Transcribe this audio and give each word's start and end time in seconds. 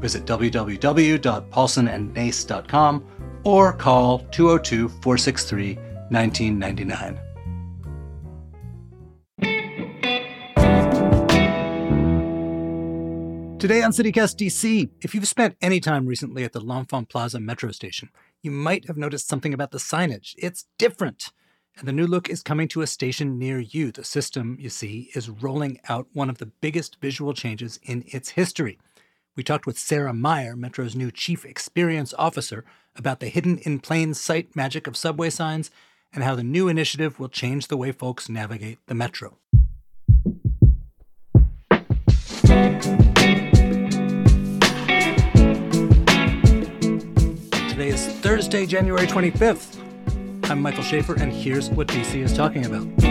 Visit 0.00 0.26
www.paulsonandnace.com 0.26 3.04
or 3.44 3.72
call 3.72 4.18
202 4.18 4.88
463 4.88 5.74
1999. 6.10 7.20
Today 13.58 13.82
on 13.82 13.90
CityCast 13.90 14.36
DC, 14.36 14.90
if 15.00 15.14
you've 15.14 15.26
spent 15.26 15.56
any 15.60 15.80
time 15.80 16.06
recently 16.06 16.44
at 16.44 16.52
the 16.52 16.60
L'Enfant 16.60 17.08
Plaza 17.08 17.40
metro 17.40 17.72
station, 17.72 18.10
you 18.42 18.50
might 18.50 18.86
have 18.86 18.96
noticed 18.96 19.26
something 19.26 19.54
about 19.54 19.70
the 19.70 19.78
signage. 19.78 20.34
It's 20.36 20.66
different. 20.78 21.32
And 21.78 21.88
the 21.88 21.92
new 21.92 22.06
look 22.06 22.28
is 22.28 22.42
coming 22.42 22.68
to 22.68 22.82
a 22.82 22.86
station 22.86 23.38
near 23.38 23.58
you. 23.58 23.90
The 23.90 24.04
system, 24.04 24.56
you 24.60 24.68
see, 24.68 25.10
is 25.14 25.30
rolling 25.30 25.80
out 25.88 26.06
one 26.12 26.30
of 26.30 26.38
the 26.38 26.46
biggest 26.46 27.00
visual 27.00 27.32
changes 27.32 27.80
in 27.82 28.04
its 28.06 28.28
history. 28.28 28.78
We 29.36 29.42
talked 29.42 29.66
with 29.66 29.78
Sarah 29.78 30.14
Meyer, 30.14 30.56
Metro's 30.56 30.96
new 30.96 31.10
Chief 31.10 31.44
Experience 31.44 32.14
Officer, 32.18 32.64
about 32.96 33.20
the 33.20 33.28
hidden 33.28 33.58
in 33.58 33.80
plain 33.80 34.14
sight 34.14 34.56
magic 34.56 34.86
of 34.86 34.96
subway 34.96 35.28
signs 35.28 35.70
and 36.10 36.24
how 36.24 36.34
the 36.34 36.42
new 36.42 36.68
initiative 36.68 37.20
will 37.20 37.28
change 37.28 37.68
the 37.68 37.76
way 37.76 37.92
folks 37.92 38.30
navigate 38.30 38.78
the 38.86 38.94
metro. 38.94 39.36
Today 47.68 47.88
is 47.88 48.06
Thursday, 48.06 48.64
January 48.64 49.06
25th. 49.06 49.82
I'm 50.50 50.62
Michael 50.62 50.82
Schaffer, 50.82 51.14
and 51.14 51.30
here's 51.30 51.68
what 51.68 51.88
DC 51.88 52.14
is 52.14 52.32
talking 52.32 52.64
about. 52.64 53.05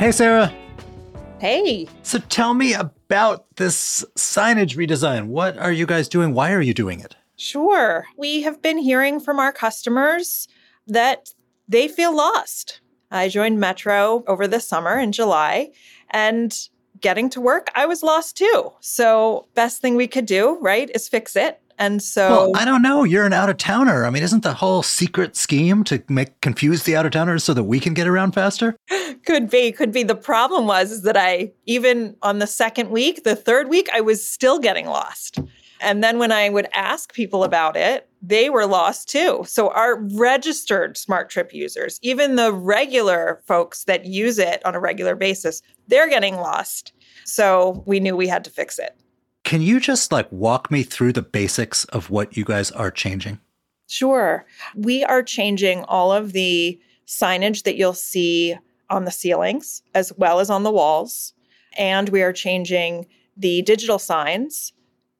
Hey, 0.00 0.12
Sarah. 0.12 0.50
Hey. 1.40 1.86
So 2.04 2.20
tell 2.20 2.54
me 2.54 2.72
about 2.72 3.44
this 3.56 4.02
signage 4.16 4.74
redesign. 4.74 5.26
What 5.26 5.58
are 5.58 5.70
you 5.70 5.84
guys 5.84 6.08
doing? 6.08 6.32
Why 6.32 6.54
are 6.54 6.62
you 6.62 6.72
doing 6.72 7.00
it? 7.00 7.16
Sure. 7.36 8.06
We 8.16 8.40
have 8.40 8.62
been 8.62 8.78
hearing 8.78 9.20
from 9.20 9.38
our 9.38 9.52
customers 9.52 10.48
that 10.86 11.34
they 11.68 11.86
feel 11.86 12.16
lost. 12.16 12.80
I 13.10 13.28
joined 13.28 13.60
Metro 13.60 14.24
over 14.26 14.48
the 14.48 14.58
summer 14.58 14.98
in 14.98 15.12
July 15.12 15.68
and 16.08 16.58
getting 17.02 17.28
to 17.28 17.40
work, 17.42 17.68
I 17.74 17.84
was 17.84 18.02
lost 18.02 18.38
too. 18.38 18.72
So, 18.80 19.48
best 19.54 19.82
thing 19.82 19.96
we 19.96 20.06
could 20.06 20.24
do, 20.24 20.56
right, 20.62 20.90
is 20.94 21.08
fix 21.08 21.36
it. 21.36 21.60
And 21.80 22.02
so 22.02 22.28
Well, 22.28 22.56
I 22.56 22.66
don't 22.66 22.82
know. 22.82 23.04
You're 23.04 23.24
an 23.24 23.32
out 23.32 23.48
of 23.48 23.56
towner. 23.56 24.04
I 24.04 24.10
mean, 24.10 24.22
isn't 24.22 24.42
the 24.42 24.52
whole 24.52 24.82
secret 24.82 25.34
scheme 25.34 25.82
to 25.84 26.02
make 26.08 26.38
confuse 26.42 26.82
the 26.82 26.94
out 26.94 27.06
of 27.06 27.12
towners 27.12 27.42
so 27.42 27.54
that 27.54 27.64
we 27.64 27.80
can 27.80 27.94
get 27.94 28.06
around 28.06 28.32
faster? 28.32 28.76
could 29.24 29.48
be 29.48 29.72
could 29.72 29.90
be 29.90 30.02
the 30.02 30.14
problem 30.14 30.66
was 30.66 30.92
is 30.92 31.02
that 31.02 31.16
I 31.16 31.52
even 31.64 32.16
on 32.22 32.38
the 32.38 32.46
second 32.46 32.90
week, 32.90 33.24
the 33.24 33.34
third 33.34 33.70
week 33.70 33.88
I 33.94 34.02
was 34.02 34.24
still 34.24 34.58
getting 34.58 34.86
lost. 34.86 35.40
And 35.80 36.04
then 36.04 36.18
when 36.18 36.30
I 36.30 36.50
would 36.50 36.68
ask 36.74 37.14
people 37.14 37.42
about 37.42 37.74
it, 37.74 38.06
they 38.20 38.50
were 38.50 38.66
lost 38.66 39.08
too. 39.08 39.42
So 39.46 39.70
our 39.70 39.98
registered 39.98 40.96
SmarTrip 40.96 41.54
users, 41.54 41.98
even 42.02 42.36
the 42.36 42.52
regular 42.52 43.40
folks 43.46 43.84
that 43.84 44.04
use 44.04 44.38
it 44.38 44.64
on 44.66 44.74
a 44.74 44.80
regular 44.80 45.16
basis, 45.16 45.62
they're 45.88 46.10
getting 46.10 46.36
lost. 46.36 46.92
So 47.24 47.82
we 47.86 48.00
knew 48.00 48.14
we 48.14 48.28
had 48.28 48.44
to 48.44 48.50
fix 48.50 48.78
it. 48.78 48.94
Can 49.50 49.62
you 49.62 49.80
just 49.80 50.12
like 50.12 50.30
walk 50.30 50.70
me 50.70 50.84
through 50.84 51.12
the 51.12 51.22
basics 51.22 51.84
of 51.86 52.08
what 52.08 52.36
you 52.36 52.44
guys 52.44 52.70
are 52.70 52.88
changing? 52.88 53.40
Sure. 53.88 54.46
We 54.76 55.02
are 55.02 55.24
changing 55.24 55.82
all 55.88 56.12
of 56.12 56.30
the 56.30 56.78
signage 57.04 57.64
that 57.64 57.74
you'll 57.74 57.92
see 57.92 58.54
on 58.90 59.06
the 59.06 59.10
ceilings 59.10 59.82
as 59.92 60.12
well 60.16 60.38
as 60.38 60.50
on 60.50 60.62
the 60.62 60.70
walls. 60.70 61.34
And 61.76 62.10
we 62.10 62.22
are 62.22 62.32
changing 62.32 63.08
the 63.36 63.62
digital 63.62 63.98
signs 63.98 64.72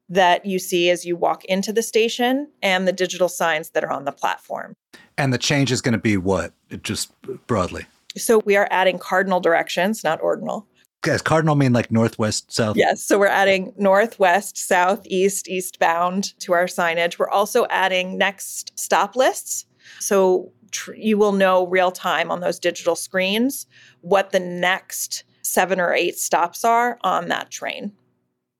that 0.07 0.45
you 0.45 0.59
see 0.59 0.89
as 0.89 1.03
you 1.03 1.17
walk 1.17 1.43
into 1.43 1.73
the 1.73 1.83
station 1.83 2.47
and 2.63 2.87
the 2.87 2.93
digital 2.93 3.27
signs 3.27 3.71
that 3.71 3.83
are 3.83 3.91
on 3.91 4.05
the 4.05 4.13
platform. 4.13 4.77
And 5.17 5.33
the 5.33 5.37
change 5.37 5.73
is 5.73 5.81
going 5.81 5.91
to 5.91 5.97
be 5.97 6.15
what? 6.15 6.53
Just 6.83 7.11
broadly. 7.47 7.85
So 8.15 8.39
we 8.45 8.55
are 8.55 8.69
adding 8.71 8.97
cardinal 8.97 9.41
directions, 9.41 10.05
not 10.05 10.21
ordinal. 10.21 10.67
Does 11.03 11.21
cardinal 11.21 11.55
mean 11.55 11.73
like 11.73 11.91
northwest, 11.91 12.51
south? 12.51 12.77
Yes. 12.77 13.03
So 13.03 13.17
we're 13.17 13.27
adding 13.27 13.73
northwest, 13.77 14.57
south, 14.57 15.01
east, 15.05 15.47
eastbound 15.47 16.37
to 16.41 16.53
our 16.53 16.65
signage. 16.65 17.17
We're 17.17 17.29
also 17.29 17.65
adding 17.69 18.17
next 18.17 18.77
stop 18.77 19.15
lists. 19.15 19.65
So 19.99 20.51
tr- 20.71 20.93
you 20.93 21.17
will 21.17 21.31
know 21.31 21.65
real 21.65 21.91
time 21.91 22.29
on 22.29 22.39
those 22.39 22.59
digital 22.59 22.95
screens 22.95 23.65
what 24.01 24.31
the 24.31 24.39
next 24.39 25.23
seven 25.41 25.79
or 25.79 25.93
eight 25.93 26.17
stops 26.17 26.63
are 26.63 26.99
on 27.01 27.29
that 27.29 27.49
train. 27.49 27.93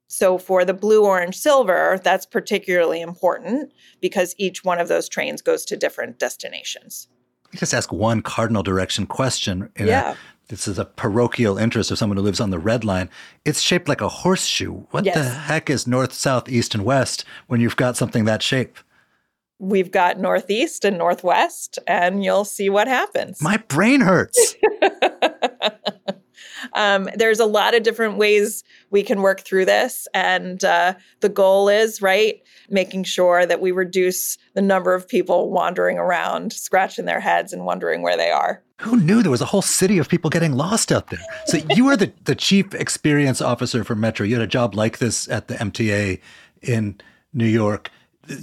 So 0.08 0.38
for 0.38 0.66
the 0.66 0.74
blue, 0.74 1.06
orange, 1.06 1.38
silver, 1.38 2.00
that's 2.04 2.26
particularly 2.26 3.02
important 3.02 3.72
because 4.02 4.36
each 4.38 4.64
one 4.64 4.80
of 4.80 4.88
those 4.90 5.08
trains 5.08 5.42
goes 5.42 5.64
to 5.66 5.78
different 5.78 6.20
destinations. 6.20 7.08
Just 7.56 7.74
ask 7.74 7.92
one 7.94 8.22
cardinal 8.22 8.64
direction 8.64 9.06
question. 9.06 9.70
In 9.76 9.88
Yeah. 9.88 10.12
A, 10.12 10.16
this 10.52 10.68
is 10.68 10.78
a 10.78 10.84
parochial 10.84 11.58
interest 11.58 11.92
of 11.92 11.98
someone 11.98 12.18
who 12.18 12.24
lives 12.24 12.42
on 12.42 12.50
the 12.50 12.60
red 12.60 12.84
line. 12.84 13.10
It's 13.46 13.62
shaped 13.62 13.88
like 13.88 14.02
a 14.02 14.10
horseshoe. 14.10 14.84
What 14.92 15.06
the 15.06 15.24
heck 15.24 15.70
is 15.70 15.88
north, 15.88 16.12
south, 16.12 16.50
east, 16.50 16.76
and 16.76 16.84
west 16.84 17.24
when 17.48 17.62
you've 17.62 17.78
got 17.78 17.96
something 17.96 18.26
that 18.26 18.44
shape? 18.44 18.78
We've 19.60 19.92
got 19.92 20.20
northeast 20.20 20.84
and 20.84 20.98
northwest, 20.98 21.80
and 21.88 22.22
you'll 22.24 22.44
see 22.44 22.70
what 22.70 22.90
happens. 22.90 23.42
My 23.42 23.58
brain 23.58 24.02
hurts. 24.02 24.56
um, 26.74 27.08
there's 27.16 27.40
a 27.40 27.46
lot 27.46 27.74
of 27.74 27.84
different 27.84 28.18
ways 28.18 28.66
we 28.92 29.02
can 29.02 29.22
work 29.22 29.42
through 29.42 29.66
this. 29.66 30.08
And 30.14 30.64
uh, 30.64 30.94
the 31.22 31.30
goal 31.30 31.70
is, 31.70 32.02
right, 32.02 32.42
making 32.70 33.06
sure 33.06 33.46
that 33.46 33.62
we 33.62 33.72
reduce 33.72 34.38
the 34.54 34.62
number 34.62 34.94
of 34.94 35.08
people 35.08 35.50
wandering 35.50 35.98
around, 35.98 36.54
scratching 36.54 37.06
their 37.06 37.20
heads 37.20 37.54
and 37.54 37.66
wondering 37.66 38.02
where 38.02 38.18
they 38.18 38.30
are. 38.30 38.62
Who 38.82 38.98
knew 38.98 39.22
there 39.22 39.32
was 39.32 39.42
a 39.42 39.46
whole 39.46 39.62
city 39.62 39.98
of 39.98 40.10
people 40.10 40.30
getting 40.30 40.54
lost 40.54 40.92
out 40.92 41.08
there? 41.10 41.22
So 41.46 41.58
you 41.72 41.88
are 41.88 41.98
the, 41.98 42.12
the 42.26 42.36
chief 42.36 42.74
experience 42.76 43.42
officer 43.42 43.84
for 43.84 43.96
Metro. 43.96 44.26
You 44.26 44.36
had 44.36 44.44
a 44.44 44.48
job 44.48 44.76
like 44.76 44.98
this 45.00 45.28
at 45.30 45.48
the 45.48 45.56
MTA 45.56 46.20
in 46.62 47.00
New 47.34 47.48
York. 47.48 47.90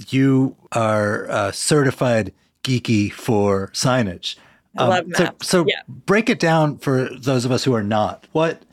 You 0.09 0.55
are 0.71 1.29
uh, 1.29 1.51
certified 1.51 2.33
geeky 2.63 3.11
for 3.11 3.69
signage. 3.73 4.35
I 4.77 4.87
love 4.87 5.05
so, 5.13 5.23
maps. 5.23 5.47
so 5.47 5.65
Yeah. 5.67 5.81
break 5.87 6.29
it 6.29 6.39
down 6.39 6.77
for 6.77 7.09
those 7.09 7.45
of 7.45 7.51
us 7.51 7.63
who 7.63 7.73
are 7.73 7.83
not. 7.83 8.27
What 8.31 8.63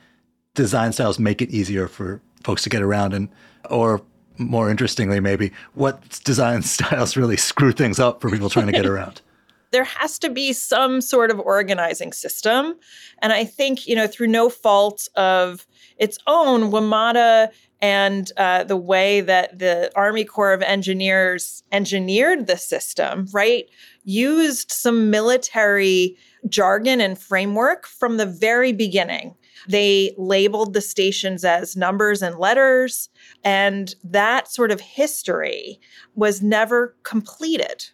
design 0.57 0.93
styles 0.93 1.19
make 1.19 1.41
it 1.41 1.51
easier 1.51 1.87
for 1.87 2.21
folks 2.43 2.63
to 2.65 2.69
get 2.69 2.83
around 2.83 3.15
and 3.15 3.29
or 3.71 4.03
more 4.39 4.71
interestingly 4.71 5.21
maybe 5.21 5.53
what 5.75 6.21
design 6.25 6.63
styles 6.77 7.17
really 7.17 7.37
screw 7.37 7.73
things 7.73 7.99
up 8.01 8.21
for 8.21 8.31
people 8.31 8.51
trying 8.51 8.67
to 8.67 8.73
get 8.73 8.87
around? 8.87 9.21
there 9.73 9.85
has 9.85 10.19
to 10.21 10.31
be 10.31 10.53
some 10.53 11.01
sort 11.01 11.31
of 11.31 11.41
organizing 11.41 12.13
system. 12.13 12.75
And 13.21 13.33
I 13.33 13.45
think, 13.45 13.87
you 13.87 13.95
know, 13.95 14.07
through 14.07 14.29
no 14.29 14.49
fault 14.49 15.09
of 15.17 15.67
its 15.99 16.19
own, 16.27 16.71
WMATA 16.71 17.51
and 17.83 18.33
uh, 18.37 18.65
the 18.65 18.77
way 18.77 19.21
that 19.21 19.59
the 19.59 19.91
Army 19.95 20.25
Corps 20.25 20.55
of 20.55 20.63
Engineers 20.63 21.63
engineered 21.73 22.47
the 22.47 22.57
system, 22.57 23.27
right, 23.33 23.67
used 24.05 24.73
some 24.73 25.11
military 25.11 26.17
jargon 26.49 27.01
and 27.01 27.19
framework 27.19 27.87
from 27.87 28.17
the 28.17 28.27
very 28.27 28.73
beginning. 28.73 29.35
They 29.69 30.15
labeled 30.17 30.75
the 30.75 30.81
stations 30.81 31.45
as 31.45 31.77
numbers 31.77 32.23
and 32.23 32.39
letters, 32.39 33.09
and 33.45 33.95
that 34.05 34.51
sort 34.51 34.71
of 34.71 34.81
history 34.81 35.81
was 36.15 36.43
never 36.43 36.97
completed 37.03 37.87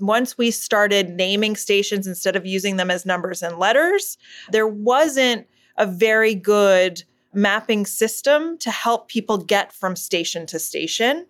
once 0.00 0.38
we 0.38 0.50
started 0.50 1.10
naming 1.10 1.54
stations 1.54 2.06
instead 2.06 2.34
of 2.34 2.46
using 2.46 2.76
them 2.76 2.90
as 2.90 3.06
numbers 3.06 3.42
and 3.42 3.58
letters, 3.58 4.16
there 4.50 4.66
wasn't 4.66 5.46
a 5.76 5.86
very 5.86 6.34
good 6.34 7.02
mapping 7.32 7.86
system 7.86 8.58
to 8.58 8.70
help 8.70 9.08
people 9.08 9.38
get 9.38 9.72
from 9.72 9.94
station 9.94 10.46
to 10.46 10.58
station. 10.58 11.26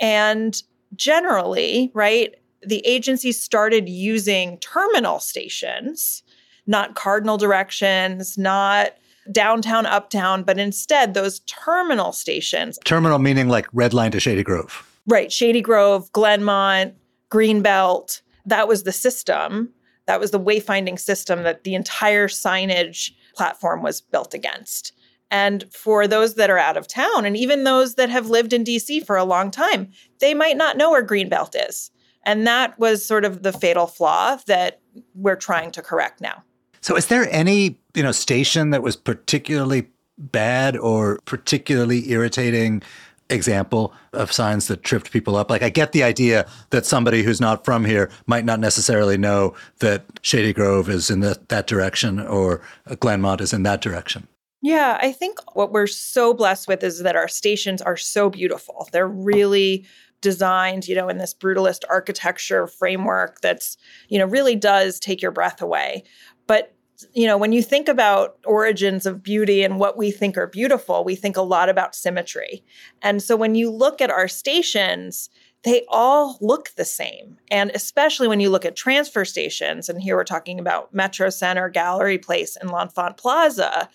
And 0.00 0.62
generally, 0.94 1.90
right, 1.94 2.34
the 2.62 2.84
agency 2.86 3.32
started 3.32 3.88
using 3.88 4.58
terminal 4.58 5.20
stations 5.20 6.22
not 6.66 6.96
cardinal 6.96 7.38
directions, 7.38 8.36
not 8.36 8.96
downtown, 9.32 9.86
uptown, 9.86 10.42
but 10.42 10.58
instead 10.58 11.14
those 11.14 11.40
terminal 11.40 12.12
stations. 12.12 12.78
Terminal 12.84 13.18
meaning 13.18 13.48
like 13.48 13.66
Red 13.72 13.94
Line 13.94 14.10
to 14.12 14.20
Shady 14.20 14.42
Grove. 14.42 14.88
Right. 15.06 15.30
Shady 15.30 15.60
Grove, 15.60 16.10
Glenmont, 16.12 16.94
Greenbelt. 17.30 18.22
That 18.44 18.68
was 18.68 18.82
the 18.82 18.92
system. 18.92 19.72
That 20.06 20.20
was 20.20 20.30
the 20.30 20.40
wayfinding 20.40 20.98
system 20.98 21.42
that 21.42 21.64
the 21.64 21.74
entire 21.74 22.28
signage 22.28 23.10
platform 23.34 23.82
was 23.82 24.00
built 24.00 24.34
against. 24.34 24.92
And 25.30 25.64
for 25.72 26.06
those 26.06 26.34
that 26.34 26.50
are 26.50 26.58
out 26.58 26.76
of 26.76 26.86
town, 26.86 27.24
and 27.24 27.36
even 27.36 27.64
those 27.64 27.96
that 27.96 28.10
have 28.10 28.30
lived 28.30 28.52
in 28.52 28.62
DC 28.62 29.04
for 29.04 29.16
a 29.16 29.24
long 29.24 29.50
time, 29.50 29.90
they 30.20 30.34
might 30.34 30.56
not 30.56 30.76
know 30.76 30.92
where 30.92 31.04
Greenbelt 31.04 31.54
is. 31.68 31.90
And 32.24 32.46
that 32.46 32.78
was 32.78 33.04
sort 33.04 33.24
of 33.24 33.42
the 33.42 33.52
fatal 33.52 33.86
flaw 33.86 34.38
that 34.46 34.80
we're 35.14 35.36
trying 35.36 35.72
to 35.72 35.82
correct 35.82 36.20
now. 36.20 36.44
So 36.86 36.94
is 36.94 37.08
there 37.08 37.28
any, 37.32 37.80
you 37.94 38.04
know, 38.04 38.12
station 38.12 38.70
that 38.70 38.80
was 38.80 38.94
particularly 38.94 39.88
bad 40.18 40.76
or 40.76 41.18
particularly 41.24 42.12
irritating 42.12 42.80
example 43.28 43.92
of 44.12 44.30
signs 44.30 44.68
that 44.68 44.84
tripped 44.84 45.10
people 45.10 45.34
up? 45.34 45.50
Like, 45.50 45.64
I 45.64 45.68
get 45.68 45.90
the 45.90 46.04
idea 46.04 46.48
that 46.70 46.86
somebody 46.86 47.24
who's 47.24 47.40
not 47.40 47.64
from 47.64 47.84
here 47.84 48.08
might 48.28 48.44
not 48.44 48.60
necessarily 48.60 49.18
know 49.18 49.52
that 49.80 50.04
Shady 50.22 50.52
Grove 50.52 50.88
is 50.88 51.10
in 51.10 51.18
the, 51.18 51.36
that 51.48 51.66
direction 51.66 52.20
or 52.20 52.60
Glenmont 52.88 53.40
is 53.40 53.52
in 53.52 53.64
that 53.64 53.80
direction. 53.80 54.28
Yeah, 54.62 54.96
I 55.02 55.10
think 55.10 55.40
what 55.56 55.72
we're 55.72 55.88
so 55.88 56.34
blessed 56.34 56.68
with 56.68 56.84
is 56.84 57.00
that 57.00 57.16
our 57.16 57.26
stations 57.26 57.82
are 57.82 57.96
so 57.96 58.30
beautiful. 58.30 58.88
They're 58.92 59.08
really 59.08 59.84
designed, 60.20 60.86
you 60.86 60.94
know, 60.94 61.08
in 61.08 61.18
this 61.18 61.34
brutalist 61.34 61.82
architecture 61.90 62.68
framework 62.68 63.40
that's, 63.40 63.76
you 64.08 64.20
know, 64.20 64.26
really 64.26 64.54
does 64.54 65.00
take 65.00 65.20
your 65.20 65.32
breath 65.32 65.60
away. 65.60 66.04
But 66.46 66.75
you 67.12 67.26
know, 67.26 67.36
when 67.36 67.52
you 67.52 67.62
think 67.62 67.88
about 67.88 68.38
origins 68.44 69.06
of 69.06 69.22
beauty 69.22 69.62
and 69.62 69.78
what 69.78 69.96
we 69.96 70.10
think 70.10 70.36
are 70.36 70.46
beautiful, 70.46 71.04
we 71.04 71.14
think 71.14 71.36
a 71.36 71.42
lot 71.42 71.68
about 71.68 71.94
symmetry. 71.94 72.64
And 73.02 73.22
so 73.22 73.36
when 73.36 73.54
you 73.54 73.70
look 73.70 74.00
at 74.00 74.10
our 74.10 74.28
stations, 74.28 75.28
they 75.62 75.84
all 75.88 76.38
look 76.40 76.70
the 76.76 76.84
same. 76.84 77.38
And 77.50 77.70
especially 77.74 78.28
when 78.28 78.40
you 78.40 78.50
look 78.50 78.64
at 78.64 78.76
transfer 78.76 79.24
stations, 79.24 79.88
and 79.88 80.00
here 80.00 80.16
we're 80.16 80.24
talking 80.24 80.60
about 80.60 80.94
Metro 80.94 81.28
Center, 81.28 81.68
Gallery 81.68 82.18
Place, 82.18 82.56
and 82.56 82.70
L'Enfant 82.70 83.16
Plaza, 83.16 83.88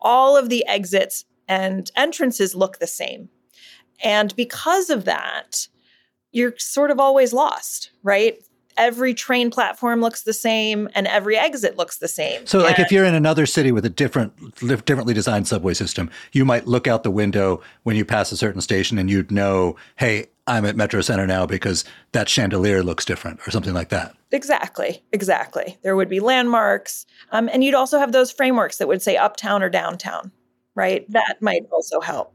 all 0.00 0.36
of 0.36 0.48
the 0.48 0.66
exits 0.66 1.24
and 1.46 1.90
entrances 1.96 2.54
look 2.54 2.78
the 2.78 2.86
same. 2.86 3.28
And 4.02 4.34
because 4.36 4.90
of 4.90 5.04
that, 5.04 5.68
you're 6.32 6.54
sort 6.58 6.90
of 6.90 7.00
always 7.00 7.32
lost, 7.32 7.90
right? 8.02 8.42
Every 8.78 9.12
train 9.12 9.50
platform 9.50 10.00
looks 10.00 10.22
the 10.22 10.32
same 10.32 10.88
and 10.94 11.06
every 11.06 11.36
exit 11.36 11.76
looks 11.76 11.98
the 11.98 12.08
same. 12.08 12.46
So 12.46 12.60
like 12.60 12.78
if 12.78 12.92
you're 12.92 13.04
in 13.04 13.14
another 13.14 13.44
city 13.44 13.72
with 13.72 13.84
a 13.84 13.90
different 13.90 14.54
differently 14.86 15.14
designed 15.14 15.48
subway 15.48 15.74
system, 15.74 16.10
you 16.32 16.44
might 16.44 16.66
look 16.66 16.86
out 16.86 17.02
the 17.02 17.10
window 17.10 17.60
when 17.82 17.96
you 17.96 18.04
pass 18.04 18.32
a 18.32 18.36
certain 18.36 18.60
station 18.60 18.98
and 18.98 19.10
you'd 19.10 19.30
know, 19.30 19.76
"Hey, 19.96 20.26
I'm 20.46 20.64
at 20.64 20.76
Metro 20.76 21.00
Center 21.00 21.26
now 21.26 21.44
because 21.44 21.84
that 22.12 22.28
chandelier 22.28 22.82
looks 22.82 23.04
different 23.04 23.40
or 23.46 23.50
something 23.50 23.74
like 23.74 23.88
that." 23.88 24.14
Exactly, 24.30 25.02
exactly. 25.12 25.76
There 25.82 25.96
would 25.96 26.08
be 26.08 26.20
landmarks. 26.20 27.04
Um, 27.32 27.48
and 27.52 27.64
you'd 27.64 27.74
also 27.74 27.98
have 27.98 28.12
those 28.12 28.30
frameworks 28.30 28.76
that 28.78 28.88
would 28.88 29.02
say 29.02 29.16
uptown 29.16 29.62
or 29.62 29.68
downtown, 29.68 30.30
right? 30.74 31.04
That 31.10 31.36
might 31.40 31.62
also 31.72 32.00
help. 32.00 32.32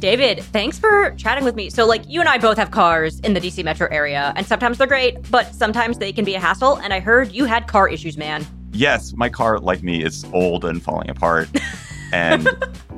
David, 0.00 0.42
thanks 0.42 0.78
for 0.78 1.10
chatting 1.16 1.44
with 1.44 1.54
me. 1.54 1.68
So, 1.68 1.86
like, 1.86 2.08
you 2.08 2.20
and 2.20 2.28
I 2.28 2.38
both 2.38 2.56
have 2.56 2.70
cars 2.70 3.20
in 3.20 3.34
the 3.34 3.40
DC 3.40 3.62
metro 3.62 3.86
area, 3.90 4.32
and 4.34 4.46
sometimes 4.46 4.78
they're 4.78 4.86
great, 4.86 5.30
but 5.30 5.54
sometimes 5.54 5.98
they 5.98 6.10
can 6.10 6.24
be 6.24 6.34
a 6.34 6.40
hassle. 6.40 6.76
And 6.78 6.94
I 6.94 7.00
heard 7.00 7.32
you 7.32 7.44
had 7.44 7.66
car 7.66 7.86
issues, 7.86 8.16
man. 8.16 8.46
Yes, 8.72 9.12
my 9.12 9.28
car, 9.28 9.58
like 9.58 9.82
me, 9.82 10.02
is 10.02 10.24
old 10.32 10.64
and 10.64 10.82
falling 10.82 11.10
apart. 11.10 11.50
and 12.12 12.48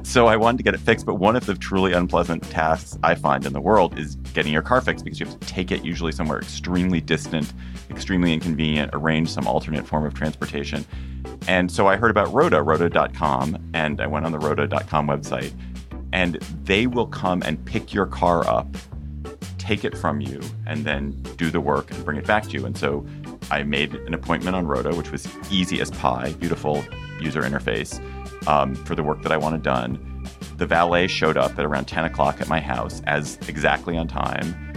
so 0.05 0.29
I 0.29 0.37
wanted 0.37 0.59
to 0.59 0.63
get 0.63 0.75
it 0.75 0.81
fixed. 0.81 1.05
But 1.05 1.17
one 1.17 1.35
of 1.35 1.45
the 1.45 1.55
truly 1.55 1.93
unpleasant 1.93 2.45
tasks 2.51 2.97
I 3.03 3.17
find 3.17 3.45
in 3.47 3.53
the 3.53 3.61
world 3.61 3.99
is 3.99 4.15
getting 4.33 4.53
your 4.53 4.63
car 4.63 4.81
fixed 4.81 5.05
because 5.05 5.19
you 5.19 5.27
have 5.27 5.41
to 5.41 5.47
take 5.47 5.73
it 5.73 5.85
usually 5.85 6.13
somewhere 6.13 6.39
extremely 6.39 7.01
distant, 7.01 7.53
extremely 7.91 8.33
inconvenient, 8.33 8.91
arrange 8.93 9.29
some 9.29 9.49
alternate 9.49 9.89
form 9.89 10.07
of 10.07 10.15
transportation. 10.15 10.87
And 11.49 11.71
so 11.71 11.89
I 11.89 11.97
heard 11.97 12.13
about 12.13 12.33
Roda, 12.33 12.63
Roda.com, 12.63 13.59
and 13.75 14.01
I 14.01 14.07
went 14.07 14.25
on 14.25 14.31
the 14.31 14.39
Roda.com 14.39 15.09
website 15.09 15.53
and 16.13 16.35
they 16.65 16.87
will 16.87 17.07
come 17.07 17.43
and 17.43 17.65
pick 17.65 17.93
your 17.95 18.07
car 18.07 18.47
up, 18.49 18.67
take 19.59 19.85
it 19.85 19.97
from 19.97 20.21
you, 20.21 20.41
and 20.67 20.85
then 20.85 21.11
do 21.37 21.51
the 21.51 21.61
work 21.61 21.91
and 21.91 22.05
bring 22.05 22.19
it 22.19 22.27
back 22.27 22.45
to 22.45 22.51
you. 22.51 22.67
And 22.67 22.77
so 22.77 23.07
I 23.51 23.63
made 23.63 23.95
an 23.95 24.15
appointment 24.15 24.57
on 24.57 24.67
Roda, 24.67 24.95
which 24.95 25.11
was 25.11 25.29
easy 25.51 25.81
as 25.81 25.91
pie, 25.91 26.33
beautiful 26.39 26.85
user 27.21 27.43
interface 27.43 28.01
um, 28.47 28.75
for 28.75 28.95
the 28.95 29.03
work 29.03 29.23
that 29.23 29.33
I 29.33 29.37
wanted 29.37 29.63
done. 29.63 30.27
The 30.57 30.67
valet 30.67 31.07
showed 31.07 31.37
up 31.37 31.59
at 31.59 31.65
around 31.65 31.87
10 31.87 32.05
o'clock 32.05 32.41
at 32.41 32.49
my 32.49 32.61
house 32.61 33.03
as 33.07 33.39
exactly 33.49 33.97
on 33.97 34.09
time. 34.09 34.73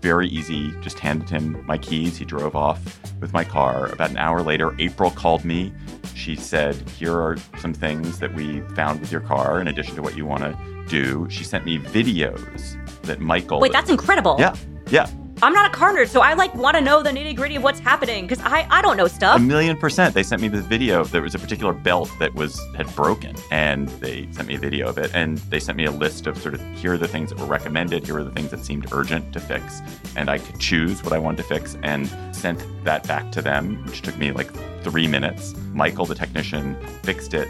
Very 0.00 0.28
easy, 0.28 0.72
just 0.80 0.98
handed 0.98 1.30
him 1.30 1.64
my 1.66 1.78
keys. 1.78 2.18
He 2.18 2.24
drove 2.24 2.54
off 2.54 3.00
with 3.20 3.32
my 3.32 3.44
car. 3.44 3.86
About 3.86 4.10
an 4.10 4.18
hour 4.18 4.42
later, 4.42 4.74
April 4.78 5.10
called 5.10 5.44
me 5.44 5.72
she 6.14 6.36
said, 6.36 6.88
Here 6.90 7.12
are 7.12 7.36
some 7.58 7.74
things 7.74 8.18
that 8.18 8.32
we 8.34 8.60
found 8.74 9.00
with 9.00 9.12
your 9.12 9.20
car 9.20 9.60
in 9.60 9.68
addition 9.68 9.94
to 9.96 10.02
what 10.02 10.16
you 10.16 10.26
want 10.26 10.42
to 10.42 10.84
do. 10.88 11.26
She 11.30 11.44
sent 11.44 11.64
me 11.64 11.78
videos 11.78 12.80
that 13.02 13.20
Michael. 13.20 13.60
Wait, 13.60 13.72
that's 13.72 13.90
incredible. 13.90 14.36
Yeah. 14.38 14.54
Yeah. 14.90 15.08
I'm 15.42 15.52
not 15.52 15.68
a 15.68 15.74
car 15.74 15.92
nerd, 15.92 16.08
so 16.08 16.20
I 16.20 16.34
like 16.34 16.54
want 16.54 16.76
to 16.76 16.80
know 16.80 17.02
the 17.02 17.10
nitty 17.10 17.34
gritty 17.34 17.56
of 17.56 17.62
what's 17.64 17.80
happening 17.80 18.26
because 18.26 18.42
I, 18.44 18.66
I 18.70 18.80
don't 18.80 18.96
know 18.96 19.08
stuff. 19.08 19.36
A 19.36 19.42
million 19.42 19.76
percent. 19.76 20.14
They 20.14 20.22
sent 20.22 20.40
me 20.40 20.48
this 20.48 20.64
video. 20.64 21.04
There 21.04 21.22
was 21.22 21.34
a 21.34 21.38
particular 21.38 21.72
belt 21.72 22.08
that 22.20 22.32
was 22.34 22.58
had 22.76 22.86
broken, 22.94 23.34
and 23.50 23.88
they 24.00 24.28
sent 24.30 24.46
me 24.46 24.54
a 24.54 24.58
video 24.58 24.88
of 24.88 24.96
it. 24.96 25.10
And 25.12 25.38
they 25.38 25.58
sent 25.58 25.76
me 25.76 25.86
a 25.86 25.90
list 25.90 26.28
of 26.28 26.38
sort 26.38 26.54
of 26.54 26.60
here 26.76 26.94
are 26.94 26.98
the 26.98 27.08
things 27.08 27.30
that 27.30 27.38
were 27.40 27.46
recommended. 27.46 28.06
Here 28.06 28.16
are 28.16 28.24
the 28.24 28.30
things 28.30 28.52
that 28.52 28.64
seemed 28.64 28.92
urgent 28.92 29.32
to 29.32 29.40
fix, 29.40 29.80
and 30.16 30.30
I 30.30 30.38
could 30.38 30.60
choose 30.60 31.02
what 31.02 31.12
I 31.12 31.18
wanted 31.18 31.38
to 31.38 31.42
fix 31.44 31.76
and 31.82 32.08
sent 32.34 32.64
that 32.84 33.06
back 33.08 33.32
to 33.32 33.42
them, 33.42 33.84
which 33.86 34.02
took 34.02 34.16
me 34.16 34.30
like 34.30 34.50
three 34.84 35.06
minutes. 35.08 35.54
Michael, 35.72 36.06
the 36.06 36.14
technician, 36.14 36.76
fixed 37.02 37.34
it. 37.34 37.48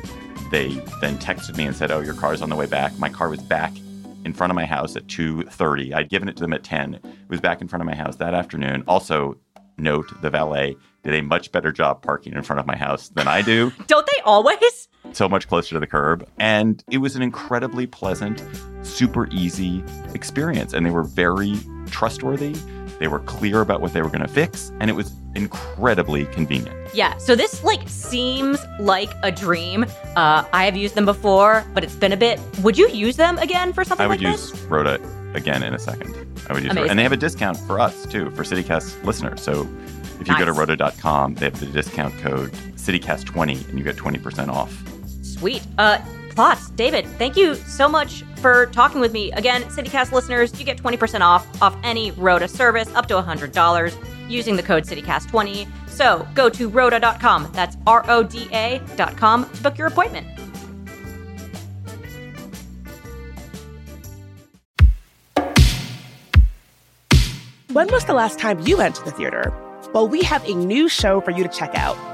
They 0.50 0.68
then 1.00 1.18
texted 1.18 1.56
me 1.56 1.66
and 1.66 1.74
said, 1.76 1.90
"Oh, 1.90 2.00
your 2.00 2.14
car's 2.14 2.40
on 2.40 2.48
the 2.48 2.56
way 2.56 2.66
back." 2.66 2.96
My 2.98 3.08
car 3.08 3.28
was 3.28 3.42
back 3.42 3.72
in 4.24 4.32
front 4.32 4.50
of 4.50 4.54
my 4.54 4.64
house 4.64 4.96
at 4.96 5.06
2:30. 5.08 5.92
I'd 5.92 6.08
given 6.08 6.28
it 6.28 6.36
to 6.36 6.40
them 6.42 6.52
at 6.52 6.62
10. 6.62 6.94
It 6.94 7.02
was 7.28 7.40
back 7.40 7.60
in 7.60 7.68
front 7.68 7.82
of 7.82 7.86
my 7.86 7.94
house 7.94 8.16
that 8.16 8.34
afternoon. 8.34 8.84
Also, 8.86 9.36
note 9.76 10.06
the 10.22 10.30
valet 10.30 10.76
did 11.02 11.14
a 11.14 11.22
much 11.22 11.52
better 11.52 11.72
job 11.72 12.02
parking 12.02 12.32
in 12.32 12.42
front 12.42 12.60
of 12.60 12.66
my 12.66 12.76
house 12.76 13.08
than 13.10 13.28
I 13.28 13.42
do. 13.42 13.72
Don't 13.86 14.06
they 14.06 14.20
always? 14.24 14.88
So 15.12 15.28
much 15.28 15.48
closer 15.48 15.74
to 15.74 15.80
the 15.80 15.86
curb. 15.86 16.26
And 16.38 16.82
it 16.90 16.98
was 16.98 17.14
an 17.16 17.22
incredibly 17.22 17.86
pleasant, 17.86 18.42
super 18.82 19.28
easy 19.30 19.84
experience. 20.14 20.72
And 20.72 20.86
they 20.86 20.90
were 20.90 21.02
very 21.02 21.58
trustworthy. 21.90 22.56
They 22.98 23.08
were 23.08 23.20
clear 23.20 23.60
about 23.60 23.80
what 23.80 23.92
they 23.92 24.02
were 24.02 24.08
going 24.08 24.22
to 24.22 24.28
fix, 24.28 24.70
and 24.80 24.88
it 24.88 24.94
was 24.94 25.12
incredibly 25.34 26.26
convenient. 26.26 26.76
Yeah, 26.94 27.16
so 27.18 27.34
this 27.34 27.62
like 27.64 27.88
seems 27.88 28.58
like 28.78 29.10
a 29.22 29.32
dream. 29.32 29.84
Uh, 30.16 30.44
I 30.52 30.64
have 30.64 30.76
used 30.76 30.94
them 30.94 31.04
before, 31.04 31.64
but 31.74 31.82
it's 31.84 31.94
been 31.96 32.12
a 32.12 32.16
bit. 32.16 32.40
Would 32.62 32.78
you 32.78 32.88
use 32.88 33.16
them 33.16 33.38
again 33.38 33.72
for 33.72 33.84
something 33.84 34.04
I 34.04 34.08
would 34.08 34.22
like 34.22 34.32
use 34.32 34.52
this? 34.52 34.60
Roda 34.62 35.00
again 35.34 35.62
in 35.62 35.74
a 35.74 35.78
second. 35.78 36.14
I 36.48 36.52
would 36.52 36.62
use 36.62 36.74
Roda. 36.74 36.88
And 36.88 36.98
they 36.98 37.02
have 37.02 37.12
a 37.12 37.16
discount 37.16 37.56
for 37.58 37.80
us 37.80 38.06
too, 38.06 38.30
for 38.30 38.44
CityCast 38.44 39.02
listeners. 39.04 39.42
So 39.42 39.68
if 40.20 40.28
you 40.28 40.38
go 40.38 40.44
to 40.44 40.52
Nice. 40.52 40.58
roda.com, 40.58 41.34
they 41.34 41.46
have 41.46 41.58
the 41.58 41.66
discount 41.66 42.16
code 42.18 42.52
CityCast20 42.76 43.68
and 43.70 43.78
you 43.78 43.84
get 43.84 43.96
20% 43.96 44.48
off. 44.48 44.72
Sweet. 45.22 45.62
Uh, 45.78 45.98
plots. 46.34 46.70
David, 46.70 47.06
thank 47.18 47.36
you 47.36 47.54
so 47.54 47.88
much 47.88 48.22
for 48.36 48.66
talking 48.66 49.00
with 49.00 49.12
me. 49.12 49.32
Again, 49.32 49.62
CityCast 49.64 50.12
listeners, 50.12 50.58
you 50.58 50.64
get 50.64 50.76
20% 50.78 51.20
off 51.20 51.46
off 51.62 51.76
any 51.82 52.10
Roda 52.12 52.48
service 52.48 52.88
up 52.94 53.06
to 53.06 53.14
$100 53.14 54.30
using 54.30 54.56
the 54.56 54.62
code 54.62 54.84
CityCast20. 54.84 55.68
So 55.88 56.26
go 56.34 56.48
to 56.50 56.68
roda.com. 56.68 57.50
That's 57.52 57.76
R 57.86 58.04
O 58.08 58.22
D 58.22 58.48
A.com 58.52 59.48
to 59.48 59.62
book 59.62 59.78
your 59.78 59.86
appointment. 59.86 60.26
When 67.72 67.88
was 67.88 68.04
the 68.04 68.14
last 68.14 68.38
time 68.38 68.60
you 68.60 68.76
went 68.76 68.94
to 68.96 69.04
the 69.04 69.10
theater? 69.10 69.52
Well, 69.92 70.06
we 70.06 70.22
have 70.22 70.44
a 70.48 70.54
new 70.54 70.88
show 70.88 71.20
for 71.20 71.32
you 71.32 71.42
to 71.42 71.48
check 71.48 71.74
out. 71.74 72.13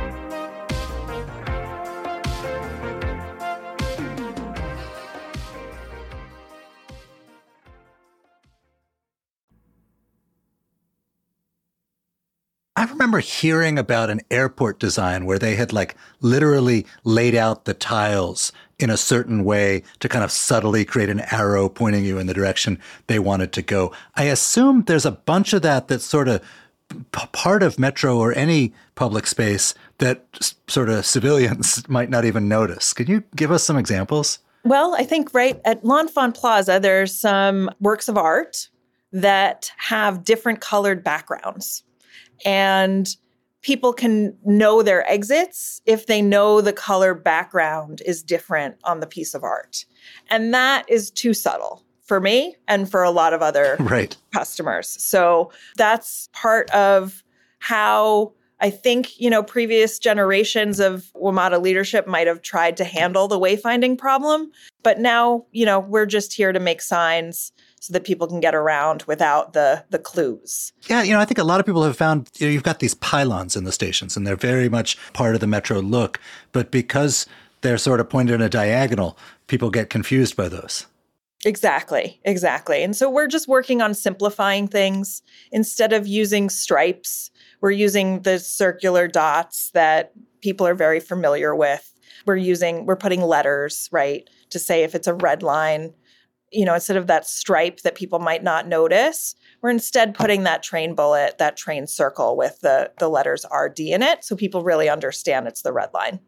Remember 13.01 13.17
hearing 13.19 13.79
about 13.79 14.11
an 14.11 14.21
airport 14.29 14.79
design 14.79 15.25
where 15.25 15.39
they 15.39 15.55
had 15.55 15.73
like 15.73 15.95
literally 16.19 16.85
laid 17.03 17.33
out 17.33 17.65
the 17.65 17.73
tiles 17.73 18.51
in 18.77 18.91
a 18.91 18.97
certain 18.97 19.43
way 19.43 19.81
to 19.99 20.07
kind 20.07 20.23
of 20.23 20.31
subtly 20.31 20.85
create 20.85 21.09
an 21.09 21.21
arrow 21.31 21.67
pointing 21.67 22.05
you 22.05 22.19
in 22.19 22.27
the 22.27 22.33
direction 22.33 22.77
they 23.07 23.17
wanted 23.17 23.51
to 23.53 23.63
go. 23.63 23.91
I 24.15 24.25
assume 24.25 24.83
there's 24.83 25.07
a 25.07 25.11
bunch 25.11 25.51
of 25.53 25.63
that 25.63 25.87
that's 25.87 26.05
sort 26.05 26.27
of 26.27 26.43
p- 27.11 27.27
part 27.31 27.63
of 27.63 27.79
metro 27.79 28.19
or 28.19 28.35
any 28.35 28.71
public 28.93 29.25
space 29.25 29.73
that 29.97 30.23
s- 30.39 30.53
sort 30.67 30.87
of 30.87 31.03
civilians 31.03 31.83
might 31.89 32.11
not 32.11 32.23
even 32.23 32.47
notice. 32.47 32.93
Can 32.93 33.07
you 33.07 33.23
give 33.35 33.51
us 33.51 33.63
some 33.63 33.77
examples? 33.77 34.37
Well, 34.63 34.93
I 34.93 35.05
think 35.05 35.33
right 35.33 35.59
at 35.65 35.83
L'Enfant 35.83 36.35
Plaza, 36.35 36.79
there's 36.79 37.19
some 37.19 37.71
works 37.79 38.07
of 38.07 38.15
art 38.15 38.69
that 39.11 39.71
have 39.77 40.23
different 40.23 40.61
colored 40.61 41.03
backgrounds. 41.03 41.81
And 42.45 43.15
people 43.61 43.93
can 43.93 44.35
know 44.43 44.81
their 44.81 45.07
exits 45.09 45.81
if 45.85 46.07
they 46.07 46.21
know 46.21 46.61
the 46.61 46.73
color 46.73 47.13
background 47.13 48.01
is 48.05 48.23
different 48.23 48.75
on 48.83 48.99
the 48.99 49.07
piece 49.07 49.33
of 49.33 49.43
art. 49.43 49.85
And 50.29 50.53
that 50.53 50.85
is 50.89 51.11
too 51.11 51.33
subtle 51.33 51.83
for 52.03 52.19
me 52.19 52.55
and 52.67 52.89
for 52.89 53.03
a 53.03 53.11
lot 53.11 53.33
of 53.33 53.41
other 53.41 53.77
Right. 53.79 54.15
customers. 54.33 54.89
So 54.89 55.51
that's 55.77 56.27
part 56.33 56.69
of 56.71 57.23
how 57.59 58.33
I 58.59 58.69
think, 58.69 59.19
you 59.19 59.29
know, 59.29 59.41
previous 59.41 59.97
generations 59.97 60.79
of 60.79 61.11
WMATA 61.15 61.61
leadership 61.61 62.05
might 62.07 62.27
have 62.27 62.41
tried 62.41 62.77
to 62.77 62.83
handle 62.83 63.27
the 63.27 63.39
wayfinding 63.39 63.97
problem. 63.97 64.51
But 64.83 64.99
now, 64.99 65.45
you 65.51 65.65
know, 65.65 65.79
we're 65.79 66.05
just 66.05 66.33
here 66.33 66.51
to 66.51 66.59
make 66.59 66.81
signs 66.81 67.51
so 67.81 67.91
that 67.93 68.03
people 68.03 68.27
can 68.27 68.39
get 68.39 68.53
around 68.55 69.03
without 69.07 69.53
the 69.53 69.83
the 69.89 69.99
clues. 69.99 70.71
Yeah, 70.87 71.01
you 71.01 71.11
know, 71.13 71.19
I 71.19 71.25
think 71.25 71.39
a 71.39 71.43
lot 71.43 71.59
of 71.59 71.65
people 71.65 71.83
have 71.83 71.97
found 71.97 72.29
you 72.37 72.47
know, 72.47 72.53
you've 72.53 72.63
got 72.63 72.79
these 72.79 72.93
pylons 72.93 73.55
in 73.55 73.65
the 73.65 73.71
stations 73.71 74.15
and 74.15 74.25
they're 74.25 74.35
very 74.35 74.69
much 74.69 74.97
part 75.13 75.33
of 75.35 75.41
the 75.41 75.47
metro 75.47 75.79
look, 75.79 76.19
but 76.51 76.71
because 76.71 77.25
they're 77.61 77.79
sort 77.79 77.99
of 77.99 78.09
pointed 78.09 78.35
in 78.35 78.41
a 78.41 78.49
diagonal, 78.49 79.17
people 79.47 79.71
get 79.71 79.89
confused 79.89 80.37
by 80.37 80.47
those. 80.47 80.85
Exactly, 81.43 82.19
exactly. 82.23 82.83
And 82.83 82.95
so 82.95 83.09
we're 83.09 83.27
just 83.27 83.47
working 83.47 83.81
on 83.81 83.95
simplifying 83.95 84.67
things. 84.67 85.23
Instead 85.51 85.91
of 85.91 86.05
using 86.05 86.51
stripes, 86.51 87.31
we're 87.61 87.71
using 87.71 88.21
the 88.21 88.37
circular 88.37 89.07
dots 89.07 89.71
that 89.71 90.11
people 90.41 90.67
are 90.67 90.75
very 90.75 90.99
familiar 90.99 91.55
with. 91.55 91.91
We're 92.27 92.35
using, 92.35 92.85
we're 92.85 92.95
putting 92.95 93.23
letters, 93.23 93.89
right, 93.91 94.29
to 94.51 94.59
say 94.59 94.83
if 94.83 94.93
it's 94.93 95.07
a 95.07 95.15
red 95.15 95.41
line, 95.41 95.95
you 96.51 96.65
know, 96.65 96.73
instead 96.73 96.97
of 96.97 97.07
that 97.07 97.25
stripe 97.25 97.81
that 97.81 97.95
people 97.95 98.19
might 98.19 98.43
not 98.43 98.67
notice, 98.67 99.35
we're 99.61 99.69
instead 99.69 100.13
putting 100.13 100.43
that 100.43 100.63
train 100.63 100.95
bullet, 100.95 101.37
that 101.37 101.55
train 101.55 101.87
circle 101.87 102.35
with 102.35 102.59
the, 102.61 102.91
the 102.99 103.07
letters 103.07 103.45
RD 103.53 103.79
in 103.79 104.03
it. 104.03 104.23
So 104.23 104.35
people 104.35 104.63
really 104.63 104.89
understand 104.89 105.47
it's 105.47 105.61
the 105.61 105.71
red 105.71 105.89
line. 105.93 106.19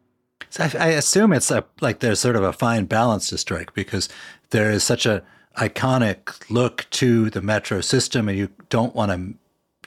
So 0.49 0.63
I, 0.63 0.71
I 0.79 0.87
assume 0.89 1.33
it's 1.33 1.51
a, 1.51 1.65
like 1.81 1.99
there's 1.99 2.19
sort 2.19 2.35
of 2.35 2.43
a 2.43 2.53
fine 2.53 2.85
balance 2.85 3.29
to 3.29 3.37
strike 3.37 3.73
because 3.73 4.07
there 4.51 4.71
is 4.71 4.83
such 4.83 5.05
a 5.05 5.23
iconic 5.57 6.49
look 6.49 6.87
to 6.91 7.29
the 7.29 7.41
metro 7.41 7.81
system, 7.81 8.29
and 8.29 8.37
you 8.37 8.49
don't 8.69 8.95
want 8.95 9.11
to 9.11 9.35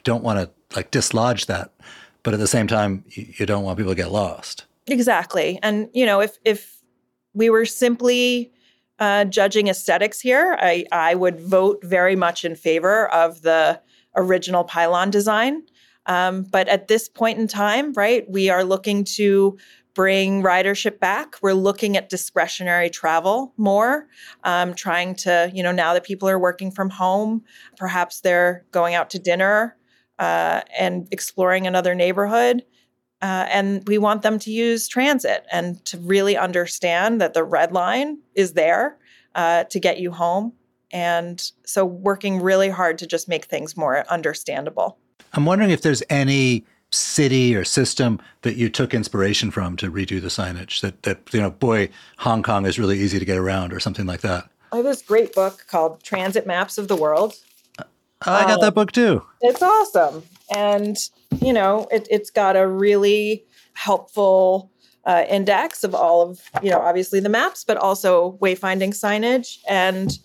don't 0.05 0.23
want 0.23 0.39
to 0.39 0.77
like 0.77 0.91
dislodge 0.91 1.47
that, 1.47 1.73
but 2.23 2.35
at 2.35 2.41
the 2.41 2.47
same 2.47 2.67
time, 2.67 3.05
you, 3.11 3.27
you 3.39 3.47
don't 3.47 3.65
want 3.65 3.79
people 3.79 3.93
to 3.93 3.97
get 3.97 4.13
lost. 4.13 4.67
Exactly. 4.87 5.59
And 5.63 5.89
you 5.93 6.07
know, 6.07 6.21
if 6.21 6.39
if 6.45 6.81
we 7.35 7.51
were 7.51 7.67
simply 7.67 8.53
uh, 8.99 9.25
judging 9.25 9.69
aesthetics 9.69 10.21
here, 10.21 10.57
I 10.61 10.85
I 10.93 11.15
would 11.15 11.41
vote 11.41 11.79
very 11.83 12.17
much 12.17 12.45
in 12.45 12.57
favor 12.57 13.09
of 13.09 13.43
the 13.43 13.81
original 14.17 14.65
pylon 14.65 15.11
design. 15.11 15.63
Um, 16.07 16.45
but 16.45 16.69
at 16.69 16.89
this 16.89 17.09
point 17.09 17.39
in 17.39 17.49
time, 17.49 17.93
right, 17.95 18.25
we 18.31 18.49
are 18.49 18.65
looking 18.65 19.05
to 19.17 19.59
bring 19.95 20.43
ridership 20.43 21.01
back. 21.01 21.37
We're 21.43 21.55
looking 21.55 21.97
at 21.97 22.11
discretionary 22.11 22.91
travel 22.91 23.55
more, 23.57 24.07
um, 24.45 24.75
trying 24.75 25.15
to, 25.17 25.51
you 25.53 25.63
know, 25.63 25.73
now 25.73 25.95
that 25.95 26.05
people 26.05 26.29
are 26.29 26.39
working 26.39 26.71
from 26.71 26.91
home, 26.91 27.43
perhaps 27.77 28.21
they're 28.21 28.65
going 28.73 28.95
out 28.95 29.11
to 29.11 29.19
dinner 29.19 29.77
uh, 30.19 30.61
and 30.79 31.09
exploring 31.11 31.67
another 31.67 31.95
neighborhood. 31.95 32.63
Uh, 33.23 33.47
and 33.49 33.87
we 33.89 33.99
want 33.99 34.23
them 34.23 34.39
to 34.39 34.51
use 34.51 34.89
transit 34.89 35.47
and 35.51 35.83
to 35.87 35.99
really 35.99 36.37
understand 36.37 37.21
that 37.21 37.33
the 37.35 37.43
red 37.43 37.73
line 37.73 38.19
is 38.35 38.53
there 38.53 38.99
uh, 39.35 39.65
to 39.65 39.81
get 39.81 39.99
you 39.99 40.11
home. 40.11 40.53
And 40.93 41.51
so, 41.65 41.85
working 41.85 42.41
really 42.41 42.69
hard 42.69 42.99
to 42.99 43.07
just 43.07 43.29
make 43.29 43.47
things 43.47 43.77
more 43.77 44.05
understandable. 44.09 44.99
I'm 45.33 45.45
wondering 45.45 45.71
if 45.71 45.83
there's 45.83 46.03
any 46.09 46.65
city 46.93 47.55
or 47.57 47.65
system 47.65 48.21
that 48.43 48.57
you 48.57 48.69
took 48.69 48.95
inspiration 48.95 49.51
from 49.51 49.77
to 49.79 49.91
redo 49.91 50.21
the 50.21 50.29
signage. 50.29 50.81
That 50.81 51.03
that 51.03 51.21
you 51.33 51.41
know, 51.41 51.51
boy, 51.51 51.89
Hong 52.19 52.43
Kong 52.43 52.67
is 52.67 52.79
really 52.79 52.99
easy 52.99 53.19
to 53.19 53.25
get 53.25 53.37
around, 53.37 53.73
or 53.73 53.81
something 53.81 54.07
like 54.07 54.21
that. 54.21 54.49
I 54.73 54.77
have 54.77 54.85
this 54.85 55.03
great 55.03 55.35
book 55.35 55.67
called 55.69 56.03
Transit 56.03 56.47
Maps 56.47 56.79
of 56.79 56.89
the 56.89 56.97
World. 56.97 57.35
Oh, 57.79 57.85
I 58.33 58.45
got 58.45 58.61
that 58.61 58.75
book 58.75 58.93
too. 58.93 59.23
It's 59.43 59.63
awesome. 59.63 60.23
And, 60.55 60.97
you 61.41 61.53
know, 61.53 61.87
it, 61.91 62.07
it's 62.11 62.31
got 62.31 62.57
a 62.57 62.67
really 62.67 63.45
helpful 63.75 64.71
uh, 65.05 65.25
index 65.29 65.85
of 65.85 65.95
all 65.95 66.23
of, 66.23 66.41
you 66.63 66.71
know, 66.71 66.81
obviously 66.81 67.21
the 67.21 67.29
maps, 67.29 67.65
but 67.65 67.77
also 67.77 68.39
wayfinding 68.41 68.91
signage. 68.91 69.59
And 69.69 70.19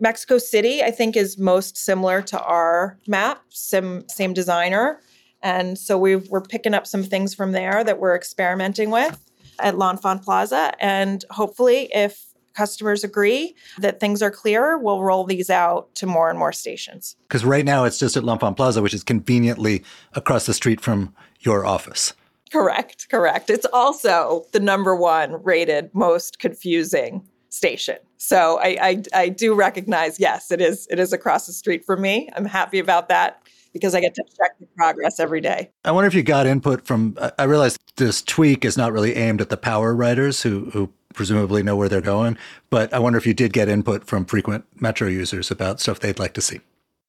Mexico 0.00 0.38
City, 0.38 0.82
I 0.82 0.90
think, 0.90 1.16
is 1.16 1.38
most 1.38 1.76
similar 1.76 2.20
to 2.22 2.40
our 2.40 2.98
map, 3.06 3.42
same, 3.50 4.08
same 4.08 4.34
designer. 4.34 5.00
And 5.42 5.78
so 5.78 5.96
we 5.98 6.16
we're 6.16 6.40
picking 6.40 6.74
up 6.74 6.86
some 6.86 7.02
things 7.02 7.34
from 7.34 7.52
there 7.52 7.84
that 7.84 8.00
we're 8.00 8.16
experimenting 8.16 8.90
with 8.90 9.30
at 9.60 9.78
L'Enfant 9.78 10.22
Plaza. 10.22 10.72
And 10.80 11.24
hopefully, 11.30 11.90
if 11.94 12.33
customers 12.54 13.04
agree 13.04 13.54
that 13.78 14.00
things 14.00 14.22
are 14.22 14.30
clearer, 14.30 14.78
we'll 14.78 15.02
roll 15.02 15.24
these 15.24 15.50
out 15.50 15.94
to 15.96 16.06
more 16.06 16.30
and 16.30 16.38
more 16.38 16.52
stations. 16.52 17.16
Because 17.28 17.44
right 17.44 17.64
now 17.64 17.84
it's 17.84 17.98
just 17.98 18.16
at 18.16 18.24
L'Enfant 18.24 18.56
Plaza, 18.56 18.82
which 18.82 18.94
is 18.94 19.04
conveniently 19.04 19.84
across 20.14 20.46
the 20.46 20.54
street 20.54 20.80
from 20.80 21.14
your 21.40 21.66
office. 21.66 22.12
Correct, 22.52 23.08
correct. 23.10 23.50
It's 23.50 23.66
also 23.72 24.46
the 24.52 24.60
number 24.60 24.94
one 24.94 25.42
rated 25.42 25.92
most 25.92 26.38
confusing 26.38 27.26
station. 27.48 27.96
So 28.16 28.58
I, 28.60 28.78
I, 28.80 29.02
I 29.12 29.28
do 29.28 29.54
recognize, 29.54 30.18
yes, 30.18 30.50
it 30.50 30.60
is 30.60 30.86
it 30.90 30.98
is 30.98 31.12
across 31.12 31.46
the 31.46 31.52
street 31.52 31.84
from 31.84 32.00
me. 32.00 32.30
I'm 32.36 32.44
happy 32.44 32.78
about 32.78 33.08
that 33.08 33.42
because 33.72 33.94
I 33.94 34.00
get 34.00 34.14
to 34.14 34.22
check 34.22 34.58
the 34.60 34.66
progress 34.76 35.20
every 35.20 35.40
day. 35.40 35.70
I 35.84 35.90
wonder 35.90 36.06
if 36.06 36.14
you 36.14 36.22
got 36.22 36.46
input 36.46 36.86
from. 36.86 37.16
I- 37.20 37.32
I 37.40 37.44
realize 37.44 37.76
this 37.96 38.22
tweak 38.22 38.64
is 38.64 38.76
not 38.76 38.92
really 38.92 39.14
aimed 39.14 39.40
at 39.40 39.50
the 39.50 39.56
power 39.56 39.94
riders 39.94 40.42
who 40.42 40.70
who 40.70 40.90
presumably 41.14 41.62
know 41.62 41.76
where 41.76 41.88
they're 41.88 42.00
going, 42.00 42.36
but 42.70 42.92
I 42.92 42.98
wonder 42.98 43.16
if 43.16 43.26
you 43.26 43.34
did 43.34 43.52
get 43.52 43.68
input 43.68 44.04
from 44.04 44.24
frequent 44.24 44.64
Metro 44.80 45.08
users 45.08 45.50
about 45.50 45.80
stuff 45.80 46.00
they'd 46.00 46.18
like 46.18 46.34
to 46.34 46.40
see. 46.40 46.60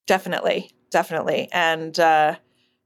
Definitely, 0.08 0.72
definitely. 0.92 1.50
And 1.52 2.00
uh, 2.00 2.36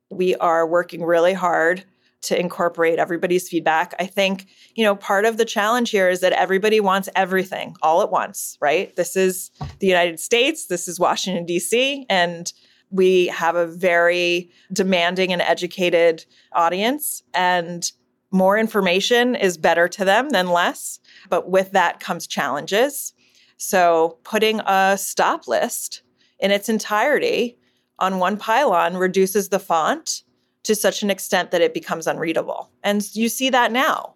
we 0.09 0.35
are 0.37 0.65
working 0.65 1.03
really 1.03 1.33
hard 1.33 1.83
to 2.21 2.39
incorporate 2.39 2.99
everybody's 2.99 3.47
feedback. 3.47 3.93
I 3.99 4.05
think, 4.05 4.47
you 4.75 4.83
know, 4.83 4.95
part 4.95 5.25
of 5.25 5.37
the 5.37 5.45
challenge 5.45 5.89
here 5.89 6.09
is 6.09 6.19
that 6.19 6.33
everybody 6.33 6.79
wants 6.79 7.07
everything 7.15 7.75
all 7.81 8.01
at 8.01 8.11
once, 8.11 8.57
right? 8.59 8.93
This 8.95 9.15
is 9.15 9.51
the 9.79 9.87
United 9.87 10.19
States, 10.19 10.65
this 10.65 10.87
is 10.87 10.99
Washington, 10.99 11.45
D.C., 11.45 12.05
and 12.09 12.51
we 12.91 13.27
have 13.27 13.55
a 13.55 13.67
very 13.67 14.49
demanding 14.73 15.31
and 15.31 15.41
educated 15.41 16.25
audience. 16.53 17.23
And 17.33 17.89
more 18.31 18.57
information 18.57 19.35
is 19.35 19.57
better 19.57 19.87
to 19.87 20.05
them 20.05 20.29
than 20.29 20.47
less. 20.47 20.99
But 21.29 21.49
with 21.49 21.71
that 21.71 21.99
comes 21.99 22.27
challenges. 22.27 23.13
So 23.57 24.17
putting 24.23 24.61
a 24.61 24.97
stop 24.97 25.47
list 25.47 26.03
in 26.39 26.51
its 26.51 26.69
entirety 26.69 27.57
on 27.97 28.19
one 28.19 28.37
pylon 28.37 28.97
reduces 28.97 29.49
the 29.49 29.59
font 29.59 30.23
to 30.63 30.75
such 30.75 31.03
an 31.03 31.09
extent 31.09 31.51
that 31.51 31.61
it 31.61 31.73
becomes 31.73 32.07
unreadable. 32.07 32.69
And 32.83 33.07
you 33.15 33.29
see 33.29 33.49
that 33.49 33.71
now. 33.71 34.15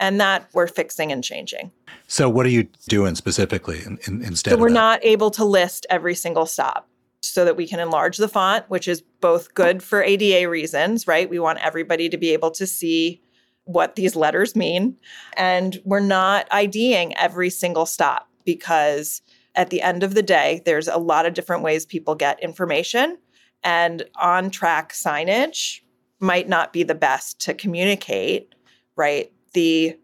And 0.00 0.20
that 0.20 0.48
we're 0.52 0.66
fixing 0.66 1.12
and 1.12 1.22
changing. 1.22 1.70
So, 2.08 2.28
what 2.28 2.44
are 2.46 2.50
you 2.50 2.66
doing 2.88 3.14
specifically 3.14 3.80
in, 3.86 4.00
in, 4.08 4.24
instead? 4.24 4.50
So, 4.50 4.56
we're 4.56 4.68
not 4.68 4.98
able 5.04 5.30
to 5.30 5.44
list 5.44 5.86
every 5.88 6.16
single 6.16 6.46
stop 6.46 6.88
so 7.20 7.44
that 7.44 7.56
we 7.56 7.66
can 7.68 7.78
enlarge 7.78 8.16
the 8.16 8.26
font, 8.26 8.68
which 8.68 8.88
is 8.88 9.02
both 9.20 9.54
good 9.54 9.84
for 9.84 10.02
ADA 10.02 10.48
reasons, 10.48 11.06
right? 11.06 11.30
We 11.30 11.38
want 11.38 11.60
everybody 11.60 12.08
to 12.08 12.16
be 12.16 12.30
able 12.30 12.50
to 12.52 12.66
see 12.66 13.22
what 13.64 13.96
these 13.96 14.14
letters 14.14 14.54
mean. 14.54 14.96
And 15.36 15.80
we're 15.84 16.00
not 16.00 16.46
IDing 16.50 17.16
every 17.16 17.50
single 17.50 17.86
stop 17.86 18.28
because 18.44 19.22
at 19.54 19.70
the 19.70 19.82
end 19.82 20.02
of 20.02 20.14
the 20.14 20.22
day, 20.22 20.62
there's 20.64 20.88
a 20.88 20.98
lot 20.98 21.26
of 21.26 21.34
different 21.34 21.62
ways 21.62 21.86
people 21.86 22.14
get 22.14 22.42
information, 22.42 23.16
and 23.62 24.04
on 24.16 24.50
track 24.50 24.92
signage 24.92 25.80
might 26.20 26.48
not 26.48 26.72
be 26.72 26.82
the 26.82 26.94
best 26.94 27.40
to 27.40 27.54
communicate, 27.54 28.54
right? 28.96 29.32
The 29.52 29.96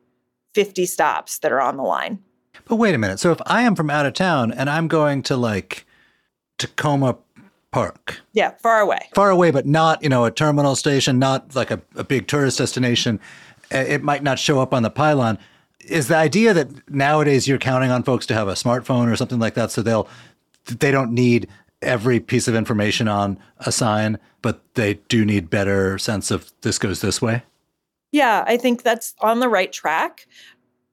50 0.55 0.87
stops 0.87 1.39
that 1.39 1.53
are 1.53 1.61
on 1.61 1.77
the 1.77 1.83
line. 1.83 2.21
But 2.67 2.77
wait 2.77 2.95
a 2.95 2.99
minute. 2.99 3.21
So 3.21 3.33
if 3.33 3.41
I 3.47 3.63
am 3.63 3.75
from 3.75 3.91
out 3.91 4.07
of 4.07 4.15
town 4.15 4.53
and 4.53 4.71
I'm 4.71 4.89
going 4.89 5.23
to 5.25 5.37
like 5.37 5.87
Takoma 6.59 7.19
Park. 7.73 8.21
Yeah, 8.33 8.53
far 8.59 8.81
away. 8.81 9.09
Far 9.15 9.31
away, 9.31 9.51
but 9.51 9.67
not, 9.67 10.03
you 10.03 10.09
know, 10.09 10.25
a 10.25 10.31
terminal 10.31 10.75
station, 10.75 11.19
not 11.19 11.55
like 11.55 11.71
a, 11.71 11.81
a 11.95 12.03
big 12.03 12.27
tourist 12.27 12.59
destination. 12.59 13.21
Uh, 13.73 13.79
it 13.79 14.03
might 14.03 14.23
not 14.23 14.39
show 14.39 14.61
up 14.61 14.75
on 14.75 14.83
the 14.83 14.91
pylon. 14.91 15.39
Is 15.81 16.09
the 16.09 16.17
idea 16.17 16.53
that 16.53 16.91
nowadays 16.91 17.49
you're 17.49 17.59
counting 17.59 17.91
on 17.91 18.03
folks 18.03 18.27
to 18.27 18.35
have 18.35 18.49
a 18.49 18.53
smartphone 18.53 19.11
or 19.11 19.17
something 19.17 19.39
like 19.39 19.55
that 19.55 19.71
so 19.71 19.83
they'll 19.83 20.09
they 20.67 20.91
don't 20.91 21.13
need 21.13 21.49
every 21.83 22.21
piece 22.21 22.47
of 22.47 22.55
information 22.55 23.09
on 23.09 23.39
a 23.61 23.73
sign, 23.73 24.19
but 24.43 24.63
they 24.75 24.95
do 25.09 25.25
need 25.25 25.49
better 25.49 25.99
sense 25.99 26.31
of 26.31 26.53
this 26.61 26.79
goes 26.79 27.01
this 27.01 27.23
way? 27.23 27.43
Yeah, 28.13 28.45
I 28.47 28.57
think 28.57 28.83
that's 28.83 29.15
on 29.21 29.41
the 29.41 29.49
right 29.49 29.73
track. 29.73 30.27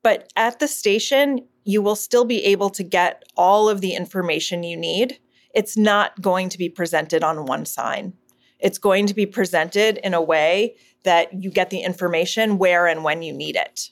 But 0.03 0.31
at 0.35 0.59
the 0.59 0.67
station, 0.67 1.45
you 1.63 1.81
will 1.81 1.95
still 1.95 2.23
be 2.23 2.43
able 2.45 2.69
to 2.69 2.83
get 2.83 3.23
all 3.35 3.67
of 3.67 3.81
the 3.81 3.93
information 3.93 4.63
you 4.63 4.77
need. 4.77 5.19
It's 5.53 5.75
not 5.75 6.21
going 6.21 6.49
to 6.49 6.57
be 6.57 6.69
presented 6.69 7.23
on 7.23 7.45
one 7.45 7.65
sign. 7.65 8.13
It's 8.59 8.77
going 8.77 9.07
to 9.07 9.13
be 9.13 9.25
presented 9.25 9.97
in 9.97 10.13
a 10.13 10.21
way 10.21 10.75
that 11.03 11.33
you 11.33 11.49
get 11.49 11.69
the 11.69 11.79
information 11.79 12.57
where 12.57 12.87
and 12.87 13.03
when 13.03 13.21
you 13.21 13.33
need 13.33 13.55
it. 13.55 13.91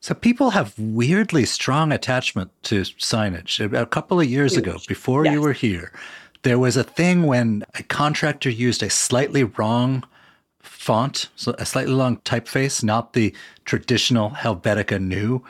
So 0.00 0.14
people 0.14 0.50
have 0.50 0.78
weirdly 0.78 1.44
strong 1.46 1.90
attachment 1.90 2.50
to 2.64 2.82
signage. 2.82 3.60
A 3.72 3.86
couple 3.86 4.20
of 4.20 4.26
years 4.26 4.54
Huge. 4.54 4.66
ago, 4.66 4.78
before 4.86 5.24
Yes. 5.24 5.34
you 5.34 5.40
were 5.40 5.52
here, 5.52 5.92
there 6.42 6.58
was 6.58 6.76
a 6.76 6.84
thing 6.84 7.24
when 7.24 7.64
a 7.74 7.82
contractor 7.82 8.50
used 8.50 8.82
a 8.82 8.90
slightly 8.90 9.42
wrong 9.42 10.04
font, 10.60 11.28
so 11.34 11.54
a 11.58 11.66
slightly 11.66 11.94
wrong 11.94 12.18
typeface, 12.18 12.84
not 12.84 13.14
the 13.14 13.34
traditional 13.64 14.30
Helvetica 14.30 15.00
Neue. 15.00 15.42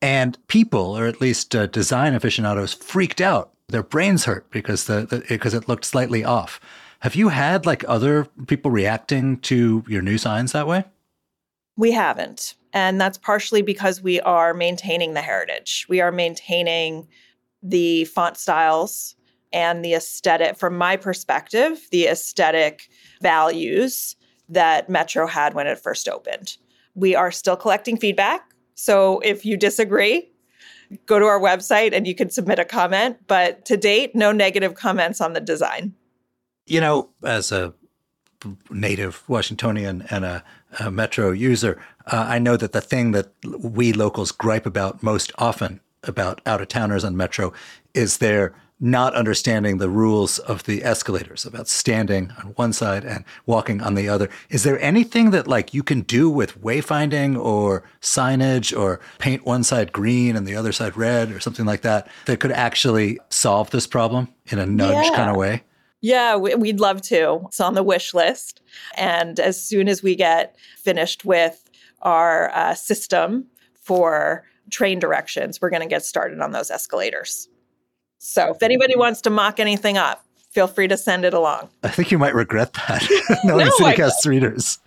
And 0.00 0.38
people, 0.46 0.96
or 0.96 1.06
at 1.06 1.20
least 1.20 1.56
uh, 1.56 1.66
design 1.66 2.14
aficionados, 2.14 2.74
freaked 2.74 3.20
out. 3.20 3.50
Their 3.68 3.82
brains 3.82 4.26
hurt 4.26 4.48
because 4.50 4.84
the, 4.84 5.06
the 5.06 5.24
because 5.28 5.54
it 5.54 5.68
looked 5.68 5.84
slightly 5.84 6.24
off. 6.24 6.60
Have 7.00 7.14
you 7.14 7.28
had 7.28 7.64
like 7.64 7.84
other 7.86 8.26
people 8.46 8.70
reacting 8.70 9.38
to 9.40 9.84
your 9.88 10.02
new 10.02 10.18
signs 10.18 10.52
that 10.52 10.66
way? 10.66 10.84
We 11.76 11.92
haven't. 11.92 12.54
And 12.72 13.00
that's 13.00 13.18
partially 13.18 13.62
because 13.62 14.02
we 14.02 14.20
are 14.20 14.52
maintaining 14.52 15.14
the 15.14 15.22
heritage. 15.22 15.86
We 15.88 16.00
are 16.00 16.10
maintaining 16.10 17.06
the 17.62 18.04
font 18.06 18.36
styles 18.36 19.14
and 19.52 19.84
the 19.84 19.94
aesthetic, 19.94 20.58
from 20.58 20.76
my 20.76 20.96
perspective, 20.96 21.86
the 21.90 22.06
aesthetic 22.06 22.88
values 23.22 24.16
that 24.48 24.88
Metro 24.88 25.26
had 25.26 25.54
when 25.54 25.66
it 25.66 25.78
first 25.78 26.08
opened. 26.08 26.56
We 26.94 27.14
are 27.14 27.30
still 27.30 27.56
collecting 27.56 27.96
feedback. 27.96 28.42
So 28.74 29.20
if 29.20 29.44
you 29.44 29.56
disagree, 29.56 30.30
go 31.06 31.18
to 31.18 31.24
our 31.24 31.40
website 31.40 31.92
and 31.92 32.06
you 32.06 32.14
can 32.14 32.28
submit 32.28 32.58
a 32.58 32.64
comment. 32.64 33.18
But 33.28 33.64
to 33.66 33.76
date, 33.76 34.14
no 34.14 34.32
negative 34.32 34.74
comments 34.74 35.20
on 35.20 35.32
the 35.32 35.40
design. 35.40 35.94
You 36.68 36.80
know, 36.82 37.08
as 37.24 37.50
a 37.50 37.72
native 38.70 39.24
Washingtonian 39.26 40.02
and 40.10 40.24
a, 40.24 40.44
a 40.78 40.90
Metro 40.90 41.30
user, 41.30 41.80
uh, 42.06 42.26
I 42.28 42.38
know 42.38 42.56
that 42.56 42.72
the 42.72 42.80
thing 42.82 43.12
that 43.12 43.32
we 43.58 43.92
locals 43.92 44.32
gripe 44.32 44.66
about 44.66 45.02
most 45.02 45.32
often 45.38 45.80
about 46.04 46.40
out 46.46 46.60
of 46.60 46.68
towners 46.68 47.04
on 47.04 47.16
Metro 47.16 47.52
is 47.94 48.18
their 48.18 48.54
not 48.80 49.14
understanding 49.14 49.78
the 49.78 49.88
rules 49.88 50.38
of 50.40 50.62
the 50.64 50.84
escalators 50.84 51.44
about 51.44 51.66
standing 51.66 52.30
on 52.38 52.50
one 52.54 52.72
side 52.72 53.04
and 53.04 53.24
walking 53.44 53.80
on 53.80 53.94
the 53.96 54.08
other. 54.08 54.28
Is 54.50 54.62
there 54.62 54.78
anything 54.80 55.30
that 55.30 55.48
like 55.48 55.74
you 55.74 55.82
can 55.82 56.02
do 56.02 56.30
with 56.30 56.60
wayfinding 56.62 57.36
or 57.36 57.82
signage 58.00 58.78
or 58.78 59.00
paint 59.18 59.44
one 59.44 59.64
side 59.64 59.92
green 59.92 60.36
and 60.36 60.46
the 60.46 60.54
other 60.54 60.70
side 60.70 60.96
red 60.96 61.32
or 61.32 61.40
something 61.40 61.66
like 61.66 61.80
that 61.82 62.06
that 62.26 62.38
could 62.38 62.52
actually 62.52 63.18
solve 63.30 63.70
this 63.70 63.86
problem 63.88 64.28
in 64.46 64.60
a 64.60 64.66
nudge 64.66 65.06
Yeah. 65.06 65.16
kind 65.16 65.30
of 65.30 65.36
way? 65.36 65.64
Yeah, 66.00 66.36
we- 66.36 66.54
we'd 66.54 66.80
love 66.80 67.02
to. 67.02 67.40
It's 67.46 67.60
on 67.60 67.74
the 67.74 67.82
wish 67.82 68.14
list. 68.14 68.60
And 68.96 69.40
as 69.40 69.62
soon 69.62 69.88
as 69.88 70.02
we 70.02 70.14
get 70.14 70.54
finished 70.76 71.24
with 71.24 71.68
our 72.02 72.50
uh, 72.54 72.74
system 72.74 73.46
for 73.82 74.44
train 74.70 74.98
directions, 75.00 75.60
we're 75.60 75.70
going 75.70 75.82
to 75.82 75.88
get 75.88 76.04
started 76.04 76.40
on 76.40 76.52
those 76.52 76.70
escalators. 76.70 77.48
So 78.18 78.50
if 78.54 78.62
anybody 78.62 78.96
wants 78.96 79.20
to 79.22 79.30
mock 79.30 79.58
anything 79.60 79.96
up, 79.96 80.24
feel 80.50 80.66
free 80.66 80.88
to 80.88 80.96
send 80.96 81.24
it 81.24 81.34
along. 81.34 81.68
I 81.82 81.88
think 81.88 82.10
you 82.10 82.18
might 82.18 82.34
regret 82.34 82.72
that, 82.74 83.04
knowing 83.44 83.66
No, 83.66 83.86
I 83.86 83.94
CityCast 83.94 84.26
readers. 84.26 84.78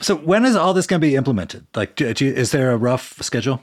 So 0.00 0.14
when 0.16 0.44
is 0.44 0.54
all 0.54 0.72
this 0.74 0.86
going 0.86 1.00
to 1.00 1.06
be 1.06 1.16
implemented? 1.16 1.66
Like, 1.74 1.96
do, 1.96 2.12
do 2.14 2.26
you- 2.26 2.32
is 2.32 2.52
there 2.52 2.70
a 2.70 2.76
rough 2.76 3.20
schedule? 3.22 3.60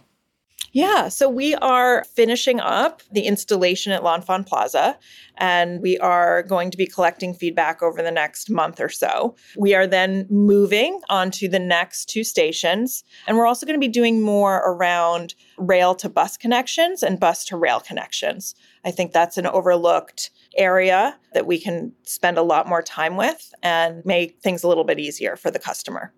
Yeah, 0.76 1.08
so 1.08 1.30
we 1.30 1.56
are 1.56 2.04
finishing 2.04 2.60
up 2.60 3.02
the 3.10 3.22
installation 3.22 3.94
at 3.94 4.04
L'Enfant 4.04 4.46
Plaza, 4.46 5.00
and 5.38 5.82
we 5.82 5.98
are 6.00 6.44
going 6.44 6.70
to 6.70 6.76
be 6.76 6.86
collecting 6.86 7.34
feedback 7.34 7.82
over 7.82 8.02
the 8.02 8.12
next 8.12 8.50
month 8.50 8.82
or 8.82 8.90
so. 8.90 9.38
We 9.58 9.74
are 9.74 9.88
then 9.88 10.28
moving 10.30 11.00
on 11.10 11.32
to 11.32 11.48
the 11.48 11.60
next 11.60 12.10
two 12.10 12.26
stations, 12.26 13.06
and 13.26 13.38
we're 13.38 13.46
also 13.46 13.66
going 13.66 13.80
to 13.80 13.88
be 13.88 13.88
doing 13.88 14.22
more 14.22 14.58
around 14.66 15.34
rail 15.58 15.96
to 15.96 16.10
bus 16.10 16.36
connections 16.36 17.04
and 17.04 17.22
bus 17.22 17.46
to 17.46 17.56
rail 17.56 17.80
connections. 17.80 18.54
I 18.84 18.92
think 18.92 19.14
that's 19.14 19.38
an 19.38 19.48
overlooked 19.48 20.30
area 20.58 21.18
that 21.34 21.48
we 21.48 21.58
can 21.58 21.94
spend 22.04 22.38
a 22.38 22.44
lot 22.44 22.68
more 22.68 22.82
time 22.82 23.16
with 23.16 23.54
and 23.64 24.04
make 24.04 24.42
things 24.42 24.62
a 24.62 24.68
little 24.68 24.84
bit 24.84 25.00
easier 25.00 25.38
for 25.38 25.52
the 25.52 25.60
customer. 25.60 26.14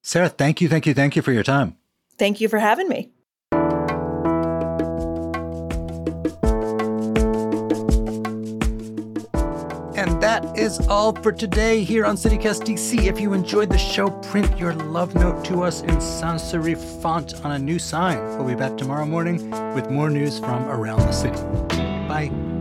Sarah, 0.00 0.30
thank 0.30 0.62
you, 0.62 0.70
thank 0.70 0.86
you, 0.86 0.94
thank 0.94 1.16
you 1.16 1.20
for 1.20 1.32
your 1.32 1.42
time. 1.42 1.76
Thank 2.16 2.40
you 2.40 2.48
for 2.48 2.60
having 2.60 2.88
me. 2.88 3.10
Is 10.64 10.88
all 10.88 11.12
for 11.12 11.30
today 11.30 11.84
here 11.84 12.06
on 12.06 12.16
CityCast 12.16 12.62
DC. 12.62 13.04
If 13.04 13.20
you 13.20 13.34
enjoyed 13.34 13.68
the 13.68 13.76
show, 13.76 14.10
print 14.10 14.58
your 14.58 14.72
love 14.72 15.14
note 15.14 15.44
to 15.44 15.62
us 15.62 15.82
in 15.82 16.00
sans 16.00 16.42
serif 16.42 16.78
font 17.02 17.44
on 17.44 17.52
a 17.52 17.58
new 17.58 17.78
sign. 17.78 18.16
We'll 18.38 18.48
be 18.48 18.54
back 18.54 18.78
tomorrow 18.78 19.04
morning 19.04 19.50
with 19.74 19.90
more 19.90 20.08
news 20.08 20.38
from 20.38 20.66
around 20.70 21.00
the 21.00 21.12
city. 21.12 21.38
Bye. 22.08 22.53